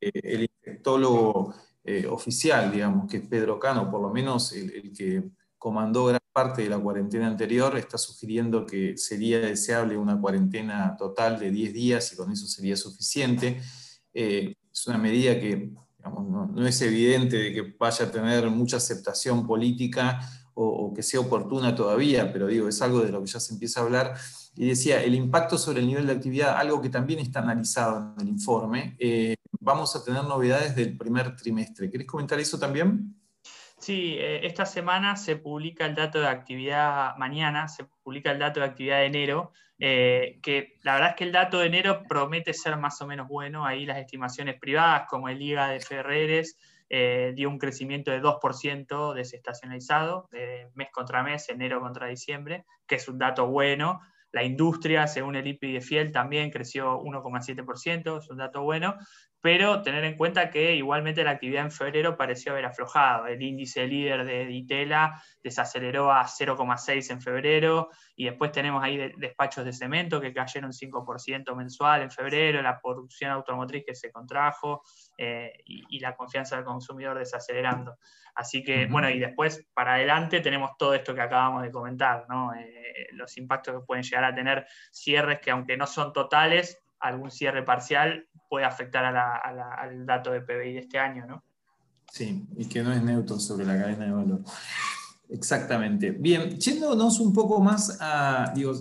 el 0.00 0.48
infectólogo 0.86 1.54
eh, 1.84 2.06
oficial, 2.06 2.70
digamos, 2.72 3.10
que 3.10 3.18
es 3.18 3.26
Pedro 3.26 3.58
Cano, 3.58 3.90
por 3.90 4.00
lo 4.00 4.10
menos 4.10 4.52
el, 4.52 4.92
que 4.96 5.24
comandó 5.58 6.06
gran 6.06 6.20
parte 6.32 6.62
de 6.62 6.68
la 6.68 6.78
cuarentena 6.78 7.26
anterior, 7.26 7.76
está 7.76 7.98
sugiriendo 7.98 8.66
que 8.66 8.96
sería 8.96 9.40
deseable 9.40 9.96
una 9.96 10.20
cuarentena 10.20 10.96
total 10.96 11.38
de 11.38 11.50
10 11.50 11.72
días 11.72 12.12
y 12.12 12.16
con 12.16 12.30
eso 12.30 12.46
sería 12.46 12.76
suficiente. 12.76 13.60
Eh, 14.12 14.54
es 14.72 14.86
una 14.86 14.98
medida 14.98 15.40
que 15.40 15.72
no, 16.04 16.66
es 16.66 16.80
evidente 16.82 17.36
de 17.36 17.52
que 17.52 17.74
vaya 17.78 18.06
a 18.06 18.10
tener 18.10 18.48
mucha 18.50 18.76
aceptación 18.76 19.46
política 19.46 20.20
o, 20.54 20.66
o, 20.66 20.94
que 20.94 21.02
sea 21.02 21.20
oportuna 21.20 21.74
todavía, 21.74 22.32
pero 22.32 22.46
digo, 22.46 22.68
es 22.68 22.80
algo 22.80 23.00
de 23.00 23.10
lo 23.10 23.20
que 23.22 23.30
ya 23.30 23.40
se 23.40 23.54
empieza 23.54 23.80
a 23.80 23.84
hablar 23.84 24.14
y 24.56 24.68
decía, 24.68 25.02
el 25.02 25.14
impacto 25.14 25.58
sobre 25.58 25.80
el 25.80 25.86
nivel 25.86 26.06
de 26.06 26.14
actividad, 26.14 26.56
algo 26.56 26.80
que 26.80 26.88
también 26.88 27.20
está 27.20 27.40
analizado 27.40 28.14
en 28.16 28.22
el 28.22 28.28
informe, 28.28 28.96
eh, 28.98 29.36
vamos 29.66 29.96
a 29.96 30.04
tener 30.04 30.22
novedades 30.22 30.76
del 30.76 30.96
primer 30.96 31.34
trimestre. 31.34 31.90
¿Querés 31.90 32.06
comentar 32.06 32.38
eso 32.38 32.56
también? 32.56 33.16
Sí, 33.78 34.14
eh, 34.16 34.46
esta 34.46 34.64
semana 34.64 35.16
se 35.16 35.36
publica 35.36 35.84
el 35.84 35.96
dato 35.96 36.20
de 36.20 36.28
actividad, 36.28 37.16
mañana 37.16 37.66
se 37.66 37.84
publica 38.04 38.30
el 38.30 38.38
dato 38.38 38.60
de 38.60 38.66
actividad 38.66 38.98
de 39.00 39.06
enero, 39.06 39.52
eh, 39.80 40.38
que 40.40 40.78
la 40.82 40.94
verdad 40.94 41.10
es 41.10 41.16
que 41.16 41.24
el 41.24 41.32
dato 41.32 41.58
de 41.58 41.66
enero 41.66 42.04
promete 42.08 42.54
ser 42.54 42.76
más 42.76 43.02
o 43.02 43.08
menos 43.08 43.26
bueno, 43.26 43.66
ahí 43.66 43.84
las 43.84 43.98
estimaciones 43.98 44.56
privadas 44.60 45.08
como 45.10 45.28
el 45.28 45.42
IGA 45.42 45.68
de 45.68 45.80
Ferreres 45.80 46.56
dio 46.88 47.48
un 47.48 47.58
crecimiento 47.58 48.12
de 48.12 48.22
2% 48.22 49.12
desestacionalizado, 49.14 50.28
de 50.30 50.70
mes 50.74 50.90
contra 50.92 51.24
mes, 51.24 51.48
enero 51.48 51.80
contra 51.80 52.06
diciembre, 52.06 52.64
que 52.86 52.94
es 52.94 53.08
un 53.08 53.18
dato 53.18 53.48
bueno, 53.48 54.00
la 54.36 54.44
industria, 54.44 55.06
según 55.06 55.34
el 55.34 55.46
IPI 55.46 55.72
de 55.72 55.80
Fiel, 55.80 56.12
también 56.12 56.50
creció 56.50 57.00
1,7%, 57.00 58.18
es 58.18 58.28
un 58.28 58.36
dato 58.36 58.62
bueno, 58.62 58.96
pero 59.46 59.80
tener 59.80 60.02
en 60.02 60.16
cuenta 60.16 60.50
que 60.50 60.74
igualmente 60.74 61.22
la 61.22 61.30
actividad 61.30 61.62
en 61.62 61.70
febrero 61.70 62.16
pareció 62.16 62.50
haber 62.50 62.64
aflojado. 62.64 63.28
El 63.28 63.40
índice 63.40 63.86
líder 63.86 64.24
de 64.24 64.44
Ditela 64.44 65.22
desaceleró 65.40 66.10
a 66.10 66.24
0,6 66.24 67.12
en 67.12 67.22
febrero 67.22 67.88
y 68.16 68.24
después 68.24 68.50
tenemos 68.50 68.82
ahí 68.82 69.12
despachos 69.16 69.64
de 69.64 69.72
cemento 69.72 70.20
que 70.20 70.34
cayeron 70.34 70.72
5% 70.72 71.54
mensual 71.54 72.02
en 72.02 72.10
febrero, 72.10 72.60
la 72.60 72.80
producción 72.80 73.30
automotriz 73.30 73.84
que 73.86 73.94
se 73.94 74.10
contrajo 74.10 74.82
eh, 75.16 75.52
y, 75.64 76.00
la 76.00 76.16
confianza 76.16 76.56
del 76.56 76.64
consumidor 76.64 77.16
desacelerando. 77.16 77.98
Así 78.34 78.64
que, 78.64 78.86
bueno, 78.86 79.08
y 79.10 79.20
después 79.20 79.64
para 79.72 79.94
adelante 79.94 80.40
tenemos 80.40 80.72
todo 80.76 80.92
esto 80.92 81.14
que 81.14 81.20
acabamos 81.20 81.62
de 81.62 81.70
comentar, 81.70 82.26
¿no? 82.28 82.52
Eh, 82.52 83.06
los 83.12 83.36
impactos 83.38 83.76
que 83.76 83.86
pueden 83.86 84.02
llegar 84.02 84.24
a 84.24 84.34
tener 84.34 84.66
cierres 84.90 85.38
que 85.38 85.52
aunque 85.52 85.76
no 85.76 85.86
son 85.86 86.12
totales, 86.12 86.82
algún 87.00 87.30
cierre 87.30 87.62
parcial 87.62 88.26
puede 88.48 88.64
afectar 88.64 89.04
al 89.04 90.06
dato 90.06 90.30
de 90.32 90.40
PBI 90.40 90.74
de 90.74 90.78
este 90.80 90.98
año, 90.98 91.26
¿no? 91.26 91.42
Sí, 92.12 92.46
y 92.56 92.68
que 92.68 92.82
no 92.82 92.92
es 92.92 93.02
neutro 93.02 93.38
sobre 93.38 93.64
la 93.66 93.76
cadena 93.76 94.06
de 94.06 94.12
valor. 94.12 94.40
Exactamente. 95.28 96.12
Bien, 96.12 96.56
yéndonos 96.56 97.18
un 97.18 97.32
poco 97.32 97.60
más 97.60 97.98
a, 98.00 98.52
digo, 98.54 98.72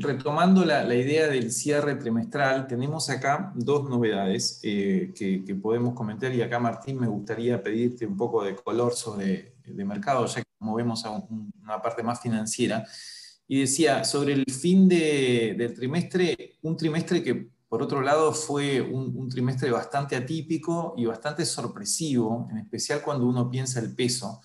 retomando 0.00 0.62
la, 0.64 0.94
idea 0.94 1.28
del 1.28 1.50
cierre 1.50 1.94
trimestral, 1.94 2.66
tenemos 2.66 3.08
acá 3.08 3.52
dos 3.54 3.88
novedades 3.88 4.60
eh, 4.62 5.12
que, 5.14 5.54
podemos 5.54 5.94
comentar 5.94 6.32
y 6.34 6.42
acá 6.42 6.58
Martín 6.58 7.00
me 7.00 7.06
gustaría 7.06 7.62
pedirte 7.62 8.06
un 8.06 8.18
poco 8.18 8.44
de 8.44 8.54
color 8.54 8.92
sobre 8.94 9.54
de 9.64 9.84
mercado, 9.84 10.26
ya 10.26 10.42
que 10.42 10.50
movemos 10.58 11.06
a 11.06 11.10
una 11.10 11.80
parte 11.80 12.02
más 12.02 12.20
financiera. 12.20 12.84
Y 13.46 13.60
decía, 13.60 14.04
sobre 14.04 14.34
el 14.34 14.44
fin 14.50 14.88
del 14.88 15.74
trimestre, 15.74 16.56
un 16.62 16.76
trimestre 16.76 17.22
que 17.22 17.53
por 17.74 17.82
otro 17.82 18.02
lado 18.02 18.32
fue 18.32 18.80
un, 18.80 19.28
trimestre 19.28 19.68
bastante 19.68 20.14
atípico 20.14 20.94
y 20.96 21.06
bastante 21.06 21.44
sorpresivo, 21.44 22.46
en 22.52 22.58
especial 22.58 23.02
cuando 23.02 23.26
uno 23.26 23.50
piensa 23.50 23.80
el 23.80 23.96
peso. 23.96 24.40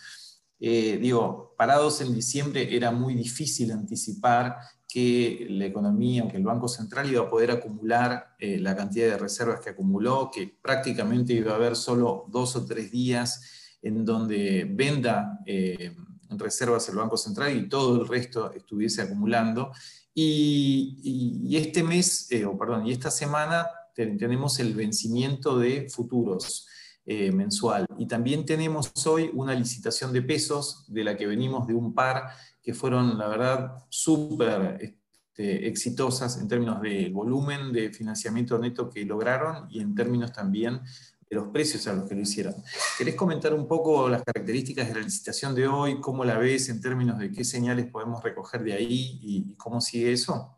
Eh, 0.60 0.98
digo, 1.00 1.54
parados 1.56 2.02
en 2.02 2.12
diciembre 2.12 2.76
era 2.76 2.90
muy 2.90 3.14
difícil 3.14 3.72
anticipar 3.72 4.56
que 4.88 5.46
la 5.48 5.66
economía 5.66 6.24
o 6.24 6.28
que 6.28 6.38
el 6.38 6.44
Banco 6.44 6.68
Central 6.68 7.08
iba 7.08 7.22
a 7.22 7.30
poder 7.30 7.52
acumular 7.52 8.36
eh, 8.40 8.58
la 8.58 8.76
cantidad 8.76 9.06
de 9.06 9.20
reservas 9.20 9.60
que 9.60 9.70
acumuló, 9.70 10.32
que 10.34 10.58
prácticamente 10.60 11.34
iba 11.34 11.52
a 11.52 11.58
haber 11.58 11.76
solo 11.76 12.26
dos 12.30 12.56
o 12.56 12.66
tres 12.66 12.90
días 12.90 13.78
en 13.84 14.06
donde 14.06 14.68
venda 14.68 15.40
eh, 15.46 15.96
reservas 16.30 16.88
el 16.90 16.96
Banco 16.96 17.18
Central 17.18 17.56
y 17.58 17.70
todo 17.70 18.02
el 18.02 18.08
resto 18.08 18.52
estuviese 18.52 19.02
acumulando. 19.02 19.72
Y, 20.14 21.56
este 21.56 21.84
mes, 21.84 22.30
o 22.46 22.58
perdón, 22.58 22.86
y 22.86 22.92
esta 22.92 23.10
semana 23.10 23.68
tenemos 23.96 24.60
el 24.60 24.74
vencimiento 24.74 25.58
de 25.58 25.90
futuros 25.90 26.68
eh, 27.06 27.32
mensual. 27.32 27.86
Y 27.98 28.08
también 28.08 28.46
tenemos 28.46 28.92
hoy 29.06 29.32
una 29.34 29.54
licitación 29.56 30.14
de 30.14 30.22
pesos 30.22 30.86
de 30.88 31.04
la 31.04 31.18
que 31.18 31.28
venimos 31.28 31.68
de 31.68 31.74
un 31.74 31.94
par 31.94 32.30
que 32.62 32.74
fueron, 32.74 33.18
la 33.18 33.28
verdad, 33.28 33.86
súper 33.90 34.78
este, 34.80 35.68
exitosas 35.68 36.40
en 36.40 36.48
términos 36.48 36.82
de 36.82 37.10
volumen 37.10 37.72
de 37.72 37.92
financiamiento 37.92 38.60
neto 38.60 38.90
que 38.90 39.06
lograron 39.06 39.68
y 39.70 39.80
en 39.80 39.96
términos 39.96 40.34
también 40.34 40.82
de 41.30 41.36
los 41.36 41.48
precios 41.50 41.88
a 41.88 41.94
los 41.94 42.10
que 42.10 42.16
lo 42.16 42.22
hicieron. 42.22 42.56
¿Querés 42.98 43.16
comentar 43.16 43.54
un 43.54 43.68
poco 43.68 44.10
las 44.10 44.24
características 44.24 44.88
de 44.88 44.96
la 44.96 45.02
licitación 45.02 45.54
de 45.54 45.68
hoy? 45.68 46.02
¿Cómo 46.02 46.26
la 46.26 46.38
ves 46.38 46.70
en 46.70 46.82
términos 46.82 47.20
de 47.20 47.32
qué 47.32 47.44
señales 47.44 47.86
podemos 47.88 48.24
recoger 48.24 48.64
de 48.64 48.74
ahí 48.74 49.20
y 49.22 49.54
cómo 49.56 49.80
sigue 49.80 50.12
eso? 50.12 50.58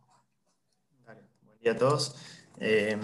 Buen 1.06 1.60
día 1.60 1.74
a 1.74 1.78
todos. 1.78 2.16
Eh, 2.60 2.98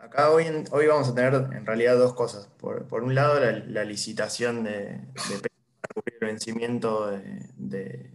acá 0.00 0.30
hoy, 0.30 0.46
hoy 0.70 0.86
vamos 0.86 1.08
a 1.08 1.14
tener 1.14 1.34
en 1.34 1.66
realidad 1.66 1.98
dos 1.98 2.14
cosas. 2.14 2.46
Por, 2.58 3.02
un 3.02 3.14
lado, 3.14 3.38
la, 3.40 3.84
licitación 3.84 4.64
de, 4.64 4.72
de 4.72 5.38
para 5.80 5.94
cubrir 5.94 6.14
el 6.20 6.26
vencimiento 6.28 7.10
de, 7.56 8.10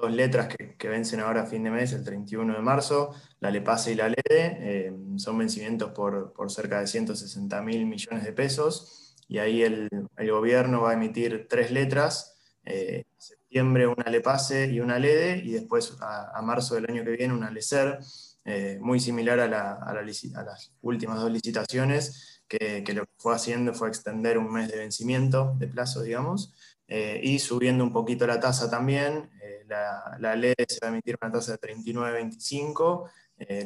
dos 0.00 0.12
letras 0.12 0.48
que, 0.48 0.88
vencen 0.88 1.20
ahora 1.20 1.42
a 1.42 1.46
fin 1.46 1.62
de 1.62 1.70
mes, 1.70 1.92
el 1.92 2.04
31 2.04 2.54
de 2.54 2.60
marzo, 2.60 3.14
la 3.40 3.50
LEPASE 3.50 3.92
y 3.92 3.94
la 3.94 4.08
LEDE. 4.08 4.22
Eh, 4.30 4.92
son 5.16 5.38
vencimientos 5.38 5.92
por, 5.92 6.34
cerca 6.48 6.80
de 6.80 6.86
160 6.86 7.62
mil 7.62 7.86
millones 7.86 8.24
de 8.24 8.32
pesos. 8.32 9.16
Y 9.28 9.38
ahí 9.38 9.62
el, 9.62 9.88
gobierno 10.16 10.82
va 10.82 10.90
a 10.90 10.94
emitir 10.94 11.46
tres 11.48 11.70
letras. 11.70 12.36
Eh, 12.64 13.04
en 13.06 13.20
septiembre 13.20 13.86
una 13.86 14.10
LEPASE 14.10 14.66
y 14.66 14.80
una 14.80 14.98
LEDE, 14.98 15.42
y 15.44 15.52
después 15.52 15.96
a, 16.00 16.36
a 16.36 16.42
marzo 16.42 16.74
del 16.74 16.86
año 16.88 17.04
que 17.04 17.16
viene 17.16 17.34
una 17.34 17.50
LECER. 17.50 18.00
Eh, 18.44 18.78
muy 18.80 18.98
similar 19.00 19.38
a, 19.38 19.46
las 19.46 20.72
últimas 20.80 21.20
dos 21.20 21.30
licitaciones, 21.30 22.42
que, 22.48 22.82
lo 22.94 23.04
que 23.04 23.12
fue 23.18 23.34
haciendo 23.34 23.74
fue 23.74 23.88
extender 23.88 24.38
un 24.38 24.50
mes 24.50 24.70
de 24.70 24.78
vencimiento, 24.78 25.54
de 25.58 25.68
plazo, 25.68 26.02
digamos, 26.02 26.52
eh, 26.88 27.20
y 27.22 27.38
subiendo 27.38 27.84
un 27.84 27.92
poquito 27.92 28.26
la 28.26 28.40
tasa 28.40 28.70
también. 28.70 29.30
Eh, 29.70 29.74
la, 29.74 30.16
la 30.18 30.36
ley 30.36 30.54
se 30.66 30.78
va 30.82 30.88
a 30.88 30.90
emitir 30.90 31.16
una 31.20 31.32
tasa 31.32 31.52
de 31.52 31.74
39.25, 31.74 33.10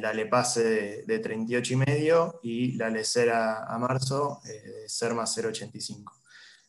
la 0.00 0.12
LEPASE 0.12 0.62
de, 0.62 1.02
de 1.04 1.20
38,5 1.20 2.38
y 2.42 2.76
la 2.76 2.90
LECERA 2.90 3.64
a 3.64 3.78
marzo 3.78 4.40
de 4.44 4.88
ser 4.88 5.14
más 5.14 5.36
0,85. 5.36 6.12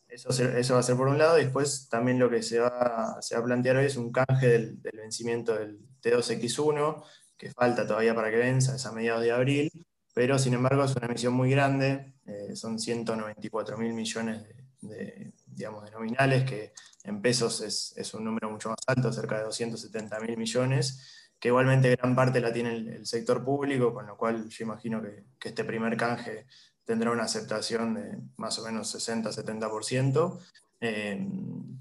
Eso, 0.07 0.29
eso, 0.29 0.73
va 0.73 0.79
a 0.79 0.83
ser 0.83 0.95
por 0.95 1.07
un 1.07 1.17
lado, 1.17 1.35
después 1.35 1.87
también 1.89 2.17
lo 2.17 2.29
que 2.29 2.41
se 2.41 2.59
va, 2.59 3.17
se 3.21 3.35
va 3.35 3.41
a 3.41 3.43
plantear 3.43 3.75
hoy 3.75 3.85
es 3.85 3.97
un 3.97 4.11
canje 4.11 4.47
del, 4.47 4.81
del 4.81 4.97
vencimiento 4.97 5.53
del 5.53 5.77
T2X1, 6.01 7.03
que 7.37 7.51
falta 7.51 7.85
todavía 7.85 8.15
para 8.15 8.31
que 8.31 8.37
venza, 8.37 8.75
es 8.75 8.85
a 8.85 8.91
mediados 8.91 9.23
de 9.23 9.31
abril, 9.31 9.71
pero 10.13 10.39
sin 10.39 10.53
embargo 10.53 10.83
es 10.83 10.95
una 10.95 11.07
emisión 11.07 11.33
muy 11.33 11.51
grande, 11.51 12.13
eh, 12.25 12.55
son 12.55 12.79
194 12.79 13.77
mil 13.77 13.93
millones 13.93 14.43
de, 14.81 15.33
digamos, 15.55 15.85
de 15.85 15.91
nominales, 15.91 16.43
que 16.43 16.73
en 17.03 17.21
pesos 17.21 17.61
es, 17.61 18.13
un 18.13 18.25
número 18.25 18.49
mucho 18.49 18.69
más 18.69 18.79
alto, 18.87 19.11
cerca 19.11 19.37
de 19.37 19.43
270 19.43 20.19
mil 20.19 20.37
millones, 20.37 21.31
que 21.39 21.49
igualmente 21.49 21.95
gran 21.95 22.15
parte 22.15 22.39
la 22.41 22.51
tiene 22.51 22.75
el, 22.75 23.05
sector 23.05 23.43
público, 23.43 23.93
con 23.93 24.07
lo 24.07 24.17
cual 24.17 24.49
yo 24.49 24.65
imagino 24.65 25.01
que, 25.01 25.23
este 25.47 25.63
primer 25.63 25.95
canje 25.95 26.47
tendrá 26.83 27.11
una 27.11 27.23
aceptación 27.23 27.93
de 27.93 28.17
más 28.37 28.57
o 28.59 28.63
menos 28.63 28.93
60-70%. 28.95 30.39
Eh, 30.81 31.27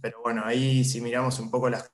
pero 0.00 0.20
bueno, 0.22 0.42
ahí 0.44 0.84
si 0.84 1.00
miramos 1.00 1.38
un 1.40 1.50
poco 1.50 1.68
las 1.68 1.93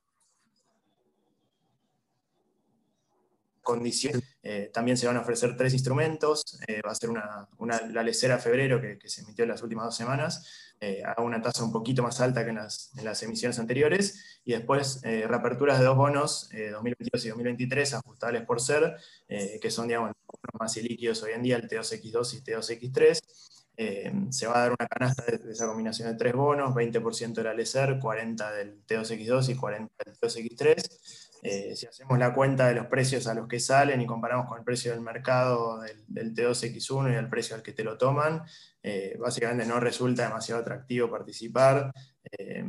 condiciones. 3.70 4.22
Eh, 4.42 4.70
también 4.72 4.96
se 4.96 5.06
van 5.06 5.16
a 5.16 5.20
ofrecer 5.20 5.56
tres 5.56 5.72
instrumentos. 5.72 6.58
Eh, 6.66 6.80
va 6.84 6.90
a 6.90 6.94
ser 6.94 7.10
una, 7.10 7.48
la 7.92 8.02
lecera 8.02 8.38
febrero 8.38 8.80
que, 8.80 8.98
se 9.08 9.22
emitió 9.22 9.44
en 9.44 9.50
las 9.50 9.62
últimas 9.62 9.84
dos 9.84 9.96
semanas, 9.96 10.74
eh, 10.80 11.02
a 11.04 11.20
una 11.22 11.40
tasa 11.40 11.62
un 11.62 11.70
poquito 11.70 12.02
más 12.02 12.20
alta 12.20 12.42
que 12.44 12.50
en 12.50 12.56
las, 12.56 13.22
emisiones 13.22 13.58
anteriores. 13.58 14.40
Y 14.44 14.52
después 14.52 15.00
reaperturas 15.02 15.78
de 15.78 15.84
dos 15.84 15.96
bonos, 15.96 16.48
2022 16.50 17.24
y 17.24 17.28
2023, 17.28 17.94
ajustables 17.94 18.42
por 18.44 18.60
ser, 18.60 18.96
que 19.28 19.70
son 19.70 19.86
digamos, 19.86 20.12
los 20.26 20.60
más 20.60 20.76
líquidos 20.76 21.22
hoy 21.22 21.32
en 21.32 21.42
día, 21.42 21.56
el 21.56 21.68
T2X2 21.68 22.34
y 22.34 22.42
T2X3. 22.42 24.32
se 24.32 24.46
va 24.46 24.56
a 24.56 24.60
dar 24.60 24.70
una 24.70 24.88
canasta 24.88 25.24
de, 25.26 25.52
esa 25.52 25.66
combinación 25.66 26.10
de 26.10 26.16
tres 26.16 26.32
bonos, 26.32 26.74
20% 26.74 27.34
de 27.34 27.44
la 27.44 27.54
LECER, 27.54 27.98
40 28.00 28.52
del 28.52 28.84
T2X2 28.86 29.50
y 29.50 29.54
40 29.54 29.94
del 30.04 30.18
T2X3. 30.18 31.29
Eh, 31.42 31.74
si 31.74 31.86
hacemos 31.86 32.18
la 32.18 32.34
cuenta 32.34 32.68
de 32.68 32.74
los 32.74 32.86
precios 32.86 33.26
a 33.26 33.34
los 33.34 33.48
que 33.48 33.60
salen 33.60 34.00
y 34.00 34.06
comparamos 34.06 34.46
con 34.46 34.58
el 34.58 34.64
precio 34.64 34.92
del 34.92 35.00
mercado 35.00 35.80
del, 36.06 36.34
T2X1 36.34 37.12
y 37.12 37.16
el 37.16 37.30
precio 37.30 37.56
al 37.56 37.62
que 37.62 37.72
te 37.72 37.82
lo 37.82 37.96
toman, 37.96 38.42
eh, 38.82 39.16
básicamente 39.18 39.64
no 39.64 39.80
resulta 39.80 40.24
demasiado 40.24 40.60
atractivo 40.60 41.10
participar. 41.10 41.92
Eh, 42.30 42.64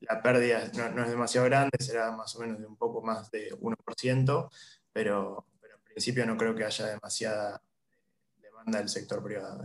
la 0.00 0.22
pérdida 0.22 0.70
no, 0.74 1.04
es 1.04 1.10
demasiado 1.10 1.46
grande, 1.46 1.76
será 1.78 2.10
más 2.10 2.34
o 2.36 2.40
menos 2.40 2.58
de 2.58 2.66
un 2.66 2.76
poco 2.76 3.00
más 3.02 3.30
de 3.30 3.52
1%, 3.52 4.50
pero, 4.92 5.46
pero 5.60 5.76
en 5.76 5.82
principio 5.82 6.26
no 6.26 6.36
creo 6.36 6.54
que 6.54 6.64
haya 6.64 6.86
demasiada 6.86 7.62
demanda 8.40 8.78
del 8.78 8.88
sector 8.88 9.22
privado. 9.22 9.64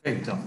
Perfecto, 0.00 0.38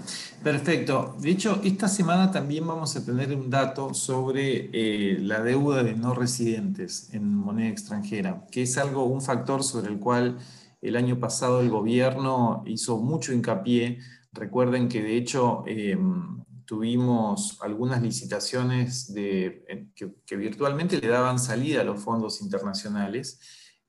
perfecto. 0.42 1.16
De 1.20 1.30
hecho, 1.30 1.60
esta 1.62 1.86
semana 1.86 2.30
también 2.30 2.66
vamos 2.66 2.96
a 2.96 3.04
tener 3.04 3.34
un 3.36 3.50
dato 3.50 3.92
sobre 3.92 4.70
eh, 4.72 5.18
la 5.20 5.42
deuda 5.42 5.82
de 5.82 5.94
no 5.94 6.14
residentes 6.14 7.12
en 7.12 7.34
moneda 7.34 7.68
extranjera, 7.68 8.46
que 8.50 8.62
es 8.62 8.78
algo, 8.78 9.04
un 9.04 9.20
factor 9.20 9.62
sobre 9.62 9.92
el 9.92 9.98
cual 9.98 10.38
el 10.80 10.96
año 10.96 11.20
pasado 11.20 11.60
el 11.60 11.70
gobierno 11.70 12.64
hizo 12.66 12.98
mucho 12.98 13.32
hincapié. 13.32 13.98
Recuerden 14.32 14.88
que 14.88 15.02
de 15.02 15.16
hecho 15.16 15.64
em, 15.66 16.42
tuvimos 16.64 17.58
algunas 17.60 18.02
licitaciones 18.02 19.12
de, 19.12 19.90
que, 19.94 20.36
virtualmente 20.36 20.98
le 20.98 21.08
daban 21.08 21.38
salida 21.38 21.82
a 21.82 21.84
los 21.84 22.02
fondos 22.02 22.40
internacionales 22.40 23.38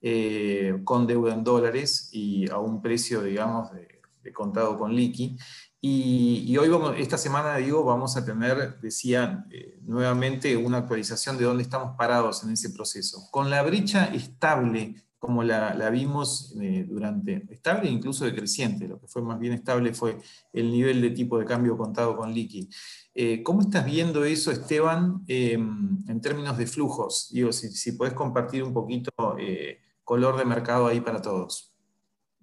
eh, 0.02 0.82
con 0.84 1.08
deuda 1.08 1.34
en 1.34 1.44
dólares 1.44 2.10
y 2.12 2.50
a 2.52 2.58
un 2.60 2.82
precio, 2.82 3.24
digamos, 3.24 3.72
de 3.72 3.93
contado 4.32 4.78
con 4.78 4.96
liqui. 4.96 5.38
Y, 5.86 6.56
hoy, 6.56 6.70
vamos, 6.70 6.96
esta 6.98 7.18
semana, 7.18 7.58
digo, 7.58 7.84
vamos 7.84 8.16
a 8.16 8.24
tener, 8.24 8.80
decía, 8.80 9.46
eh, 9.52 9.80
nuevamente 9.82 10.56
una 10.56 10.78
actualización 10.78 11.38
de 11.38 11.44
dónde 11.44 11.64
estamos 11.64 11.98
parados 11.98 12.42
en 12.46 12.52
ese 12.52 12.70
proceso. 12.70 13.28
Con 13.32 13.50
la 13.50 13.62
brecha 13.64 14.06
estable, 14.06 14.96
como 15.20 15.44
la, 15.44 15.90
vimos 15.90 16.56
eh, 16.62 16.86
durante, 16.88 17.46
estable 17.50 17.90
e 17.90 17.92
incluso 17.92 18.24
decreciente, 18.24 18.88
lo 18.88 18.98
que 18.98 19.08
fue 19.08 19.22
más 19.24 19.38
bien 19.40 19.52
estable 19.52 19.94
fue 19.94 20.20
el 20.54 20.72
nivel 20.72 21.02
de 21.02 21.10
tipo 21.10 21.38
de 21.38 21.44
cambio 21.44 21.78
contado 21.78 22.16
con 22.16 22.34
liqui. 22.34 22.70
Eh, 23.14 23.44
¿Cómo 23.44 23.60
estás 23.60 23.86
viendo 23.86 24.24
eso, 24.24 24.52
Esteban, 24.52 25.26
en 25.28 26.22
términos 26.22 26.58
de 26.58 26.66
flujos? 26.66 27.28
Digo, 27.34 27.52
si, 27.52 27.70
si 27.72 27.92
podés 27.92 28.14
compartir 28.14 28.64
un 28.64 28.74
poquito 28.74 29.12
color 30.06 30.38
de 30.38 30.46
mercado 30.46 30.88
ahí 30.88 31.02
para 31.02 31.22
todos. 31.22 31.73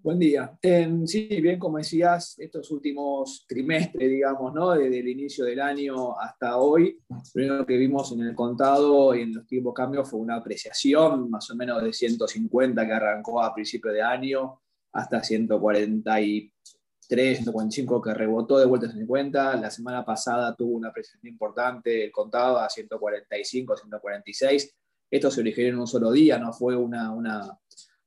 Buen 0.02 0.18
día. 0.18 0.58
sí, 1.04 1.28
bien, 1.42 1.58
como 1.58 1.76
decías, 1.76 2.34
estos 2.38 2.70
últimos 2.70 3.44
trimestres, 3.46 4.08
digamos, 4.08 4.54
¿no? 4.54 4.70
Desde 4.70 4.98
el 4.98 5.08
inicio 5.08 5.44
del 5.44 5.60
año 5.60 6.18
hasta 6.18 6.56
hoy, 6.56 6.98
lo 7.34 7.66
que 7.66 7.76
vimos 7.76 8.10
en 8.12 8.22
el 8.22 8.34
contado 8.34 9.14
y 9.14 9.20
en 9.20 9.34
los 9.34 9.46
tipos 9.46 9.74
de 9.74 9.76
cambio 9.76 10.02
fue 10.02 10.20
una 10.20 10.36
apreciación 10.36 11.28
más 11.28 11.50
o 11.50 11.54
menos 11.54 11.82
de 11.82 11.92
150 11.92 12.86
que 12.86 12.92
arrancó 12.92 13.42
a 13.42 13.52
principio 13.52 13.92
de 13.92 14.00
año 14.00 14.62
hasta 14.90 15.22
143, 15.22 17.36
145 17.36 18.00
que 18.00 18.14
rebotó 18.14 18.58
de 18.58 18.64
vuelta 18.64 18.86
a 18.86 18.92
150. 18.92 19.56
La 19.56 19.70
semana 19.70 20.02
pasada 20.02 20.56
tuvo 20.56 20.78
una 20.78 20.94
presión 20.94 21.20
importante, 21.24 22.06
el 22.06 22.10
contado 22.10 22.58
a 22.58 22.70
145, 22.70 23.76
146. 23.76 24.76
Esto 25.10 25.30
se 25.30 25.40
originó 25.42 25.68
en 25.68 25.78
un 25.80 25.86
solo 25.86 26.10
día, 26.10 26.38
no 26.38 26.54
fue 26.54 26.74
una, 26.74 27.12
una, 27.12 27.60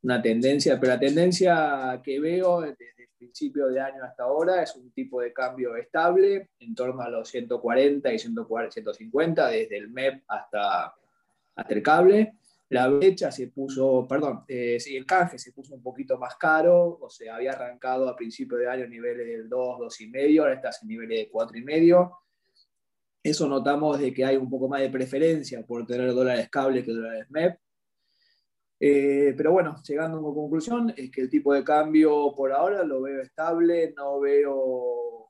una 0.03 0.21
tendencia, 0.21 0.79
pero 0.79 0.93
la 0.93 0.99
tendencia 0.99 2.01
que 2.03 2.19
veo 2.19 2.61
desde 2.61 2.93
el 2.97 3.09
principio 3.17 3.67
de 3.67 3.79
año 3.79 4.03
hasta 4.03 4.23
ahora 4.23 4.61
es 4.61 4.75
un 4.75 4.91
tipo 4.91 5.21
de 5.21 5.31
cambio 5.31 5.75
estable 5.77 6.49
en 6.59 6.75
torno 6.75 7.01
a 7.01 7.09
los 7.09 7.29
140 7.29 8.13
y 8.13 8.19
150 8.19 9.47
desde 9.47 9.77
el 9.77 9.89
MEP 9.89 10.23
hasta, 10.27 10.93
hasta 11.55 11.73
el 11.73 11.81
cable. 11.81 12.33
La 12.69 12.87
brecha 12.89 13.31
se 13.31 13.47
puso, 13.47 14.05
perdón, 14.09 14.43
eh, 14.47 14.79
sí, 14.79 14.97
el 14.97 15.05
canje 15.05 15.37
se 15.37 15.53
puso 15.53 15.75
un 15.75 15.83
poquito 15.83 16.17
más 16.17 16.35
caro, 16.35 16.97
o 16.99 17.09
sea, 17.09 17.35
había 17.35 17.51
arrancado 17.51 18.09
a 18.09 18.15
principio 18.15 18.57
de 18.57 18.67
año 18.67 18.87
niveles 18.87 19.27
del 19.27 19.47
2, 19.47 19.79
2,5, 19.79 20.39
ahora 20.41 20.55
está 20.55 20.69
en 20.81 20.87
niveles 20.87 21.19
de 21.19 21.31
4,5. 21.31 22.17
Eso 23.21 23.47
notamos 23.47 23.99
de 23.99 24.13
que 24.13 24.25
hay 24.25 24.35
un 24.35 24.49
poco 24.49 24.67
más 24.67 24.81
de 24.81 24.89
preferencia 24.89 25.65
por 25.65 25.85
tener 25.85 26.13
dólares 26.13 26.49
cable 26.49 26.83
que 26.83 26.91
dólares 26.91 27.27
MEP. 27.29 27.57
Eh, 28.85 29.33
pero 29.37 29.53
bueno, 29.53 29.81
llegando 29.87 30.17
a 30.17 30.19
una 30.19 30.35
conclusión, 30.35 30.93
es 30.97 31.09
que 31.09 31.21
el 31.21 31.29
tipo 31.29 31.53
de 31.53 31.63
cambio 31.63 32.33
por 32.35 32.51
ahora 32.51 32.83
lo 32.83 33.01
veo 33.01 33.21
estable, 33.21 33.93
no 33.95 34.19
veo 34.19 35.29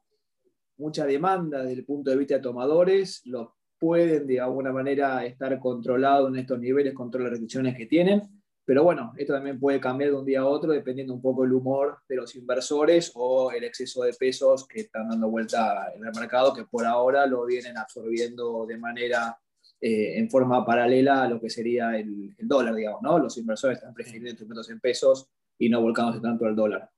mucha 0.78 1.06
demanda 1.06 1.60
desde 1.60 1.74
el 1.82 1.86
punto 1.86 2.10
de 2.10 2.18
vista 2.18 2.34
de 2.34 2.42
tomadores, 2.42 3.22
los 3.26 3.50
pueden 3.78 4.26
de 4.26 4.42
alguna 4.42 4.72
manera 4.72 5.24
estar 5.24 5.60
controlados 5.60 6.30
en 6.30 6.40
estos 6.40 6.58
niveles 6.58 6.96
con 6.96 7.12
todas 7.12 7.26
las 7.26 7.32
restricciones 7.34 7.78
que 7.78 7.86
tienen. 7.86 8.24
Pero 8.66 8.84
bueno, 8.84 9.14
esto 9.18 9.34
también 9.34 9.60
puede 9.60 9.80
cambiar 9.80 10.10
de 10.10 10.16
un 10.16 10.26
día 10.26 10.40
a 10.40 10.48
otro 10.48 10.72
dependiendo 10.72 11.14
un 11.14 11.22
poco 11.22 11.44
el 11.44 11.54
humor 11.54 12.00
de 12.10 12.16
los 12.16 12.36
inversores 12.36 13.12
o 13.14 13.52
el 13.52 13.66
exceso 13.66 14.02
de 14.02 14.14
pesos 14.14 14.68
que 14.68 14.80
están 14.80 15.10
dando 15.10 15.30
vuelta 15.30 15.92
en 15.96 16.04
el 16.04 16.12
mercado, 16.20 16.56
que 16.56 16.66
por 16.66 16.88
ahora 16.88 17.28
lo 17.28 17.46
vienen 17.46 17.78
absorbiendo 17.78 18.66
de 18.66 18.80
manera 18.80 19.38
eh, 19.86 20.18
en 20.18 20.30
forma 20.30 20.66
paralela 20.66 21.24
a 21.24 21.28
lo 21.28 21.42
que 21.42 21.50
sería 21.50 21.98
el, 21.98 22.34
el, 22.38 22.48
dólar, 22.48 22.74
digamos, 22.74 23.02
¿no? 23.02 23.20
Los 23.20 23.38
inversores 23.38 23.80
están 23.80 23.94
prefiriendo 23.94 24.30
instrumentos 24.30 24.70
en 24.70 24.80
pesos 24.80 25.28
y 25.60 25.68
no 25.68 25.82
volcándose 25.82 26.22
tanto 26.22 26.46
al 26.46 26.56
dólar. 26.56 26.90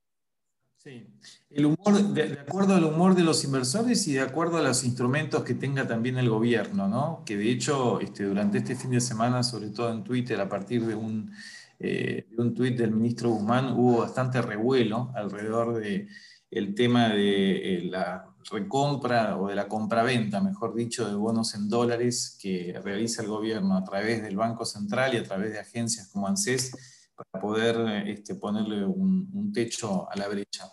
Sí, 0.76 1.04
el 1.50 1.66
humor, 1.66 2.00
de, 2.14 2.38
acuerdo 2.38 2.76
al 2.76 2.84
humor 2.84 3.16
de 3.16 3.24
los 3.24 3.42
inversores 3.42 4.06
y 4.06 4.12
de 4.12 4.20
acuerdo 4.20 4.58
a 4.58 4.62
los 4.62 4.84
instrumentos 4.84 5.42
que 5.42 5.54
tenga 5.54 5.88
también 5.88 6.16
el 6.16 6.30
gobierno, 6.30 6.86
¿no? 6.86 7.24
Que 7.26 7.36
de 7.36 7.50
hecho, 7.50 7.98
este, 7.98 8.22
durante 8.22 8.58
este 8.58 8.76
fin 8.76 8.92
de 8.92 9.00
semana, 9.00 9.42
sobre 9.42 9.70
todo 9.70 9.90
en 9.90 10.04
Twitter, 10.04 10.40
a 10.40 10.48
partir 10.48 10.86
de 10.86 10.94
un, 10.94 11.32
eh, 11.80 12.24
de 12.30 12.40
un 12.40 12.54
tuit 12.54 12.78
del 12.78 12.92
ministro 12.92 13.30
Guzmán, 13.30 13.72
hubo 13.72 14.02
bastante 14.02 14.40
revuelo 14.40 15.10
alrededor 15.16 15.80
del 15.80 16.08
el 16.52 16.72
tema 16.76 17.08
de 17.08 17.78
eh, 17.78 17.82
la 17.82 18.35
recompra 18.50 19.36
o 19.38 19.48
de 19.48 19.54
la 19.54 19.68
compraventa, 19.68 20.40
mejor 20.40 20.74
dicho, 20.74 21.08
de 21.08 21.14
bonos 21.14 21.54
en 21.54 21.68
dólares 21.68 22.36
que 22.40 22.78
realiza 22.82 23.22
el 23.22 23.28
gobierno 23.28 23.76
a 23.76 23.84
través 23.84 24.22
del 24.22 24.36
Banco 24.36 24.64
Central 24.64 25.14
y 25.14 25.18
a 25.18 25.24
través 25.24 25.52
de 25.52 25.60
agencias 25.60 26.08
como 26.08 26.26
ANSES 26.28 26.72
para 27.16 27.42
poder 27.42 28.08
este, 28.08 28.34
ponerle 28.34 28.84
un, 28.84 29.52
techo 29.52 30.10
a 30.10 30.16
la 30.16 30.28
brecha. 30.28 30.70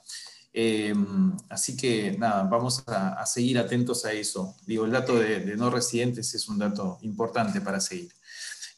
Eh, 0.51 0.93
así 1.49 1.75
que 1.77 2.15
nada, 2.17 2.43
vamos 2.43 2.83
a, 2.87 3.25
seguir 3.25 3.57
atentos 3.57 4.05
a 4.05 4.11
eso. 4.11 4.55
Digo, 4.67 4.85
el 4.85 4.91
dato 4.91 5.17
de, 5.17 5.55
no 5.55 5.69
residentes 5.69 6.33
es 6.35 6.49
un 6.49 6.59
dato 6.59 6.97
importante 7.01 7.61
para 7.61 7.79
seguir. 7.79 8.11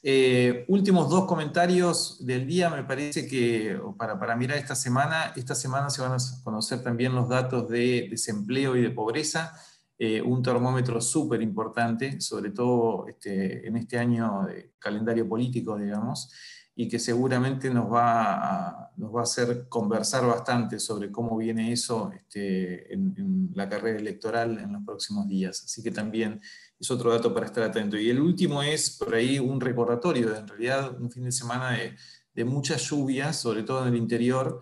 Eh, 0.07 0.65
últimos 0.67 1.09
dos 1.09 1.25
comentarios 1.25 2.23
del 2.23 2.45
día, 2.45 2.69
me 2.69 2.83
parece 2.83 3.25
que 3.25 3.75
para, 3.97 4.19
para, 4.19 4.35
mirar 4.35 4.59
esta 4.59 4.75
semana, 4.75 5.33
esta 5.35 5.55
semana 5.55 5.89
se 5.89 6.03
van 6.03 6.11
a 6.11 6.17
conocer 6.43 6.83
también 6.83 7.15
los 7.15 7.27
datos 7.27 7.67
de 7.67 8.07
desempleo 8.07 8.75
y 8.75 8.83
de 8.83 8.91
pobreza, 8.91 9.59
eh, 9.97 10.21
un 10.21 10.43
termómetro 10.43 11.01
súper 11.01 11.41
importante, 11.41 12.21
sobre 12.21 12.51
todo 12.51 13.07
este, 13.07 13.67
en 13.67 13.77
este 13.77 13.97
año 13.97 14.43
de 14.45 14.73
calendario 14.77 15.27
político, 15.27 15.75
digamos 15.75 16.29
y 16.77 16.89
que 16.89 16.99
seguramente 16.99 17.69
nos 17.69 17.91
va 17.91 18.33
a, 18.33 18.91
nos 18.97 19.15
va 19.15 19.21
a 19.21 19.23
hacer 19.23 19.69
conversar 19.69 20.27
bastante 20.27 20.77
sobre 20.77 21.09
cómo 21.09 21.37
viene 21.37 21.71
eso 21.71 22.11
este, 22.13 22.93
en, 22.93 23.51
la 23.53 23.69
carrera 23.69 23.97
electoral 23.97 24.59
en 24.59 24.73
los 24.73 24.83
próximos 24.83 25.29
días. 25.29 25.63
Así 25.63 25.81
que 25.81 25.91
también 25.91 26.41
es 26.85 26.91
otro 26.91 27.11
dato 27.11 27.33
para 27.33 27.47
estar 27.47 27.63
atento. 27.63 27.97
Y 27.97 28.09
el 28.09 28.19
último 28.19 28.61
es 28.61 28.97
por 28.97 29.13
ahí 29.15 29.39
un 29.39 29.59
recordatorio, 29.59 30.29
de, 30.29 30.39
en 30.39 30.47
realidad 30.47 30.99
un 30.99 31.11
fin 31.11 31.23
de 31.23 31.31
semana 31.31 31.71
de, 31.71 31.95
de 32.33 32.45
muchas 32.45 32.81
lluvias, 32.89 33.39
sobre 33.39 33.63
todo 33.63 33.81
en 33.81 33.93
el 33.93 33.97
interior, 33.97 34.59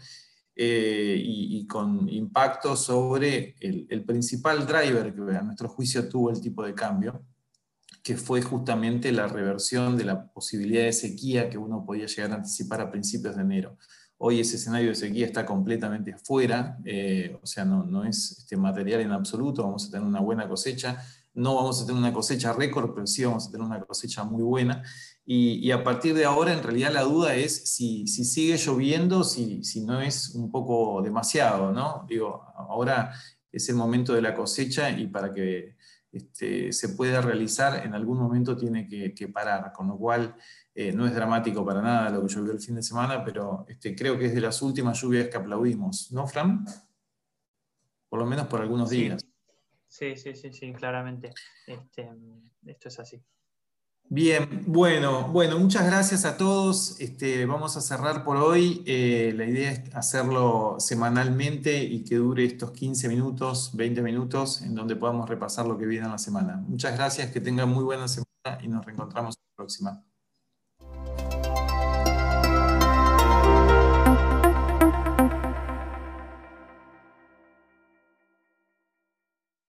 eh, 0.56 1.20
y, 1.20 1.58
y, 1.58 1.68
con 1.68 2.08
impacto 2.10 2.76
sobre 2.76 3.56
el, 3.60 3.88
el 3.90 4.06
principal 4.06 4.68
driver 4.68 5.12
que 5.14 5.36
a 5.36 5.42
nuestro 5.42 5.68
juicio 5.68 6.08
tuvo 6.08 6.30
el 6.30 6.40
tipo 6.40 6.64
de 6.64 6.76
cambio, 6.76 7.26
que 8.04 8.16
fue 8.18 8.42
justamente 8.44 9.12
la 9.12 9.28
reversión 9.28 9.98
de 9.98 10.06
la 10.06 10.32
posibilidad 10.32 10.84
de 10.84 10.94
sequía 10.94 11.50
que 11.50 11.58
uno 11.58 11.84
podía 11.84 12.06
llegar 12.06 12.32
a 12.32 12.36
anticipar 12.36 12.82
a 12.82 12.92
principios 12.92 13.36
de 13.36 13.42
enero. 13.42 13.78
Hoy 14.20 14.42
ese 14.42 14.58
escenario 14.58 14.90
de 14.90 14.96
sequía 14.96 15.26
está 15.26 15.44
completamente 15.44 16.16
fuera, 16.18 16.78
eh, 16.86 17.36
o 17.42 17.48
sea, 17.48 17.66
no, 17.66 17.84
no 17.84 18.06
es 18.06 18.38
este 18.38 18.56
material 18.56 19.02
en 19.02 19.12
absoluto, 19.12 19.64
vamos 19.64 19.88
a 19.88 19.92
tener 19.92 20.06
una 20.06 20.20
buena 20.20 20.48
cosecha, 20.48 21.04
no 21.34 21.56
vamos 21.56 21.82
a 21.82 21.86
tener 21.86 22.00
una 22.00 22.14
cosecha 22.14 22.54
récord, 22.54 22.94
pero 22.94 23.08
sí 23.08 23.24
vamos 23.26 23.48
a 23.48 23.52
tener 23.52 23.66
una 23.66 23.82
cosecha 23.82 24.24
muy 24.24 24.44
buena. 24.44 24.84
Y, 25.26 25.72
a 25.72 25.84
partir 25.84 26.14
de 26.16 26.26
ahora, 26.26 26.52
en 26.52 26.62
realidad, 26.62 26.92
la 26.92 27.04
duda 27.04 27.34
es 27.36 27.70
si, 27.74 28.08
si 28.08 28.26
sigue 28.26 28.58
lloviendo, 28.58 29.24
si, 29.24 29.64
si, 29.64 29.82
no 29.82 30.02
es 30.02 30.36
un 30.36 30.52
poco 30.52 31.02
demasiado, 31.02 31.72
¿no? 31.72 32.06
Digo, 32.08 32.44
ahora 32.56 33.14
es 33.52 33.70
el 33.70 33.76
momento 33.76 34.14
de 34.14 34.22
la 34.22 34.36
cosecha 34.36 34.90
y 34.90 35.08
para 35.08 35.34
que 35.34 35.78
este, 36.12 36.72
se 36.74 36.90
pueda 36.90 37.22
realizar, 37.22 37.86
en 37.86 37.96
algún 37.96 38.20
momento 38.20 38.58
tiene 38.58 38.88
que, 38.88 39.28
parar, 39.30 39.72
con 39.72 39.88
lo 39.88 39.98
cual 39.98 40.36
eh, 40.76 40.92
no 40.92 41.08
es 41.08 41.16
dramático 41.16 41.66
para 41.66 41.82
nada 41.82 42.10
lo 42.10 42.22
que 42.22 42.34
llovió 42.34 42.52
el 42.52 42.60
fin 42.60 42.76
de 42.76 42.84
semana, 42.84 43.24
pero 43.24 43.66
este, 43.68 43.96
creo 43.96 44.20
que 44.20 44.26
es 44.26 44.36
de 44.36 44.42
las 44.42 44.62
últimas 44.62 45.02
lluvias 45.02 45.30
que 45.30 45.38
aplaudimos, 45.38 46.12
¿no, 46.12 46.28
Fran? 46.28 46.66
Por 48.10 48.20
lo 48.20 48.26
menos 48.26 48.48
por 48.48 48.62
algunos 48.62 48.90
días. 48.90 49.26
Sí, 49.94 50.16
sí, 50.16 50.34
sí, 50.34 50.52
sí, 50.52 50.74
claramente. 50.74 51.30
Este, 51.68 52.10
esto 52.66 52.88
es 52.88 53.00
así. 53.00 53.24
Bien, 54.10 54.64
bueno, 54.66 55.28
bueno, 55.28 55.60
muchas 55.60 55.86
gracias 55.86 56.26
a 56.26 56.36
todos. 56.36 57.00
Este, 57.00 57.46
vamos 57.46 57.78
a 57.78 57.82
cerrar 57.82 58.24
por 58.24 58.38
hoy. 58.38 58.82
Eh, 58.88 59.34
la 59.36 59.46
idea 59.46 59.72
es 59.72 59.96
hacerlo 59.96 60.78
semanalmente 60.80 61.84
y 61.84 62.04
que 62.04 62.16
dure 62.16 62.44
estos 62.44 62.72
15 62.72 63.08
minutos, 63.08 63.70
20 63.76 64.02
minutos, 64.02 64.64
en 64.64 64.74
donde 64.74 64.96
podamos 64.96 65.30
repasar 65.30 65.68
lo 65.68 65.78
que 65.78 65.86
viene 65.86 66.06
en 66.06 66.12
la 66.12 66.18
semana. 66.18 66.58
Muchas 66.58 66.98
gracias, 66.98 67.30
que 67.30 67.40
tengan 67.40 67.70
muy 67.70 67.84
buena 67.84 68.08
semana 68.08 68.64
y 68.64 68.68
nos 68.68 68.84
reencontramos 68.84 69.36
la 69.36 69.56
próxima. 69.56 70.04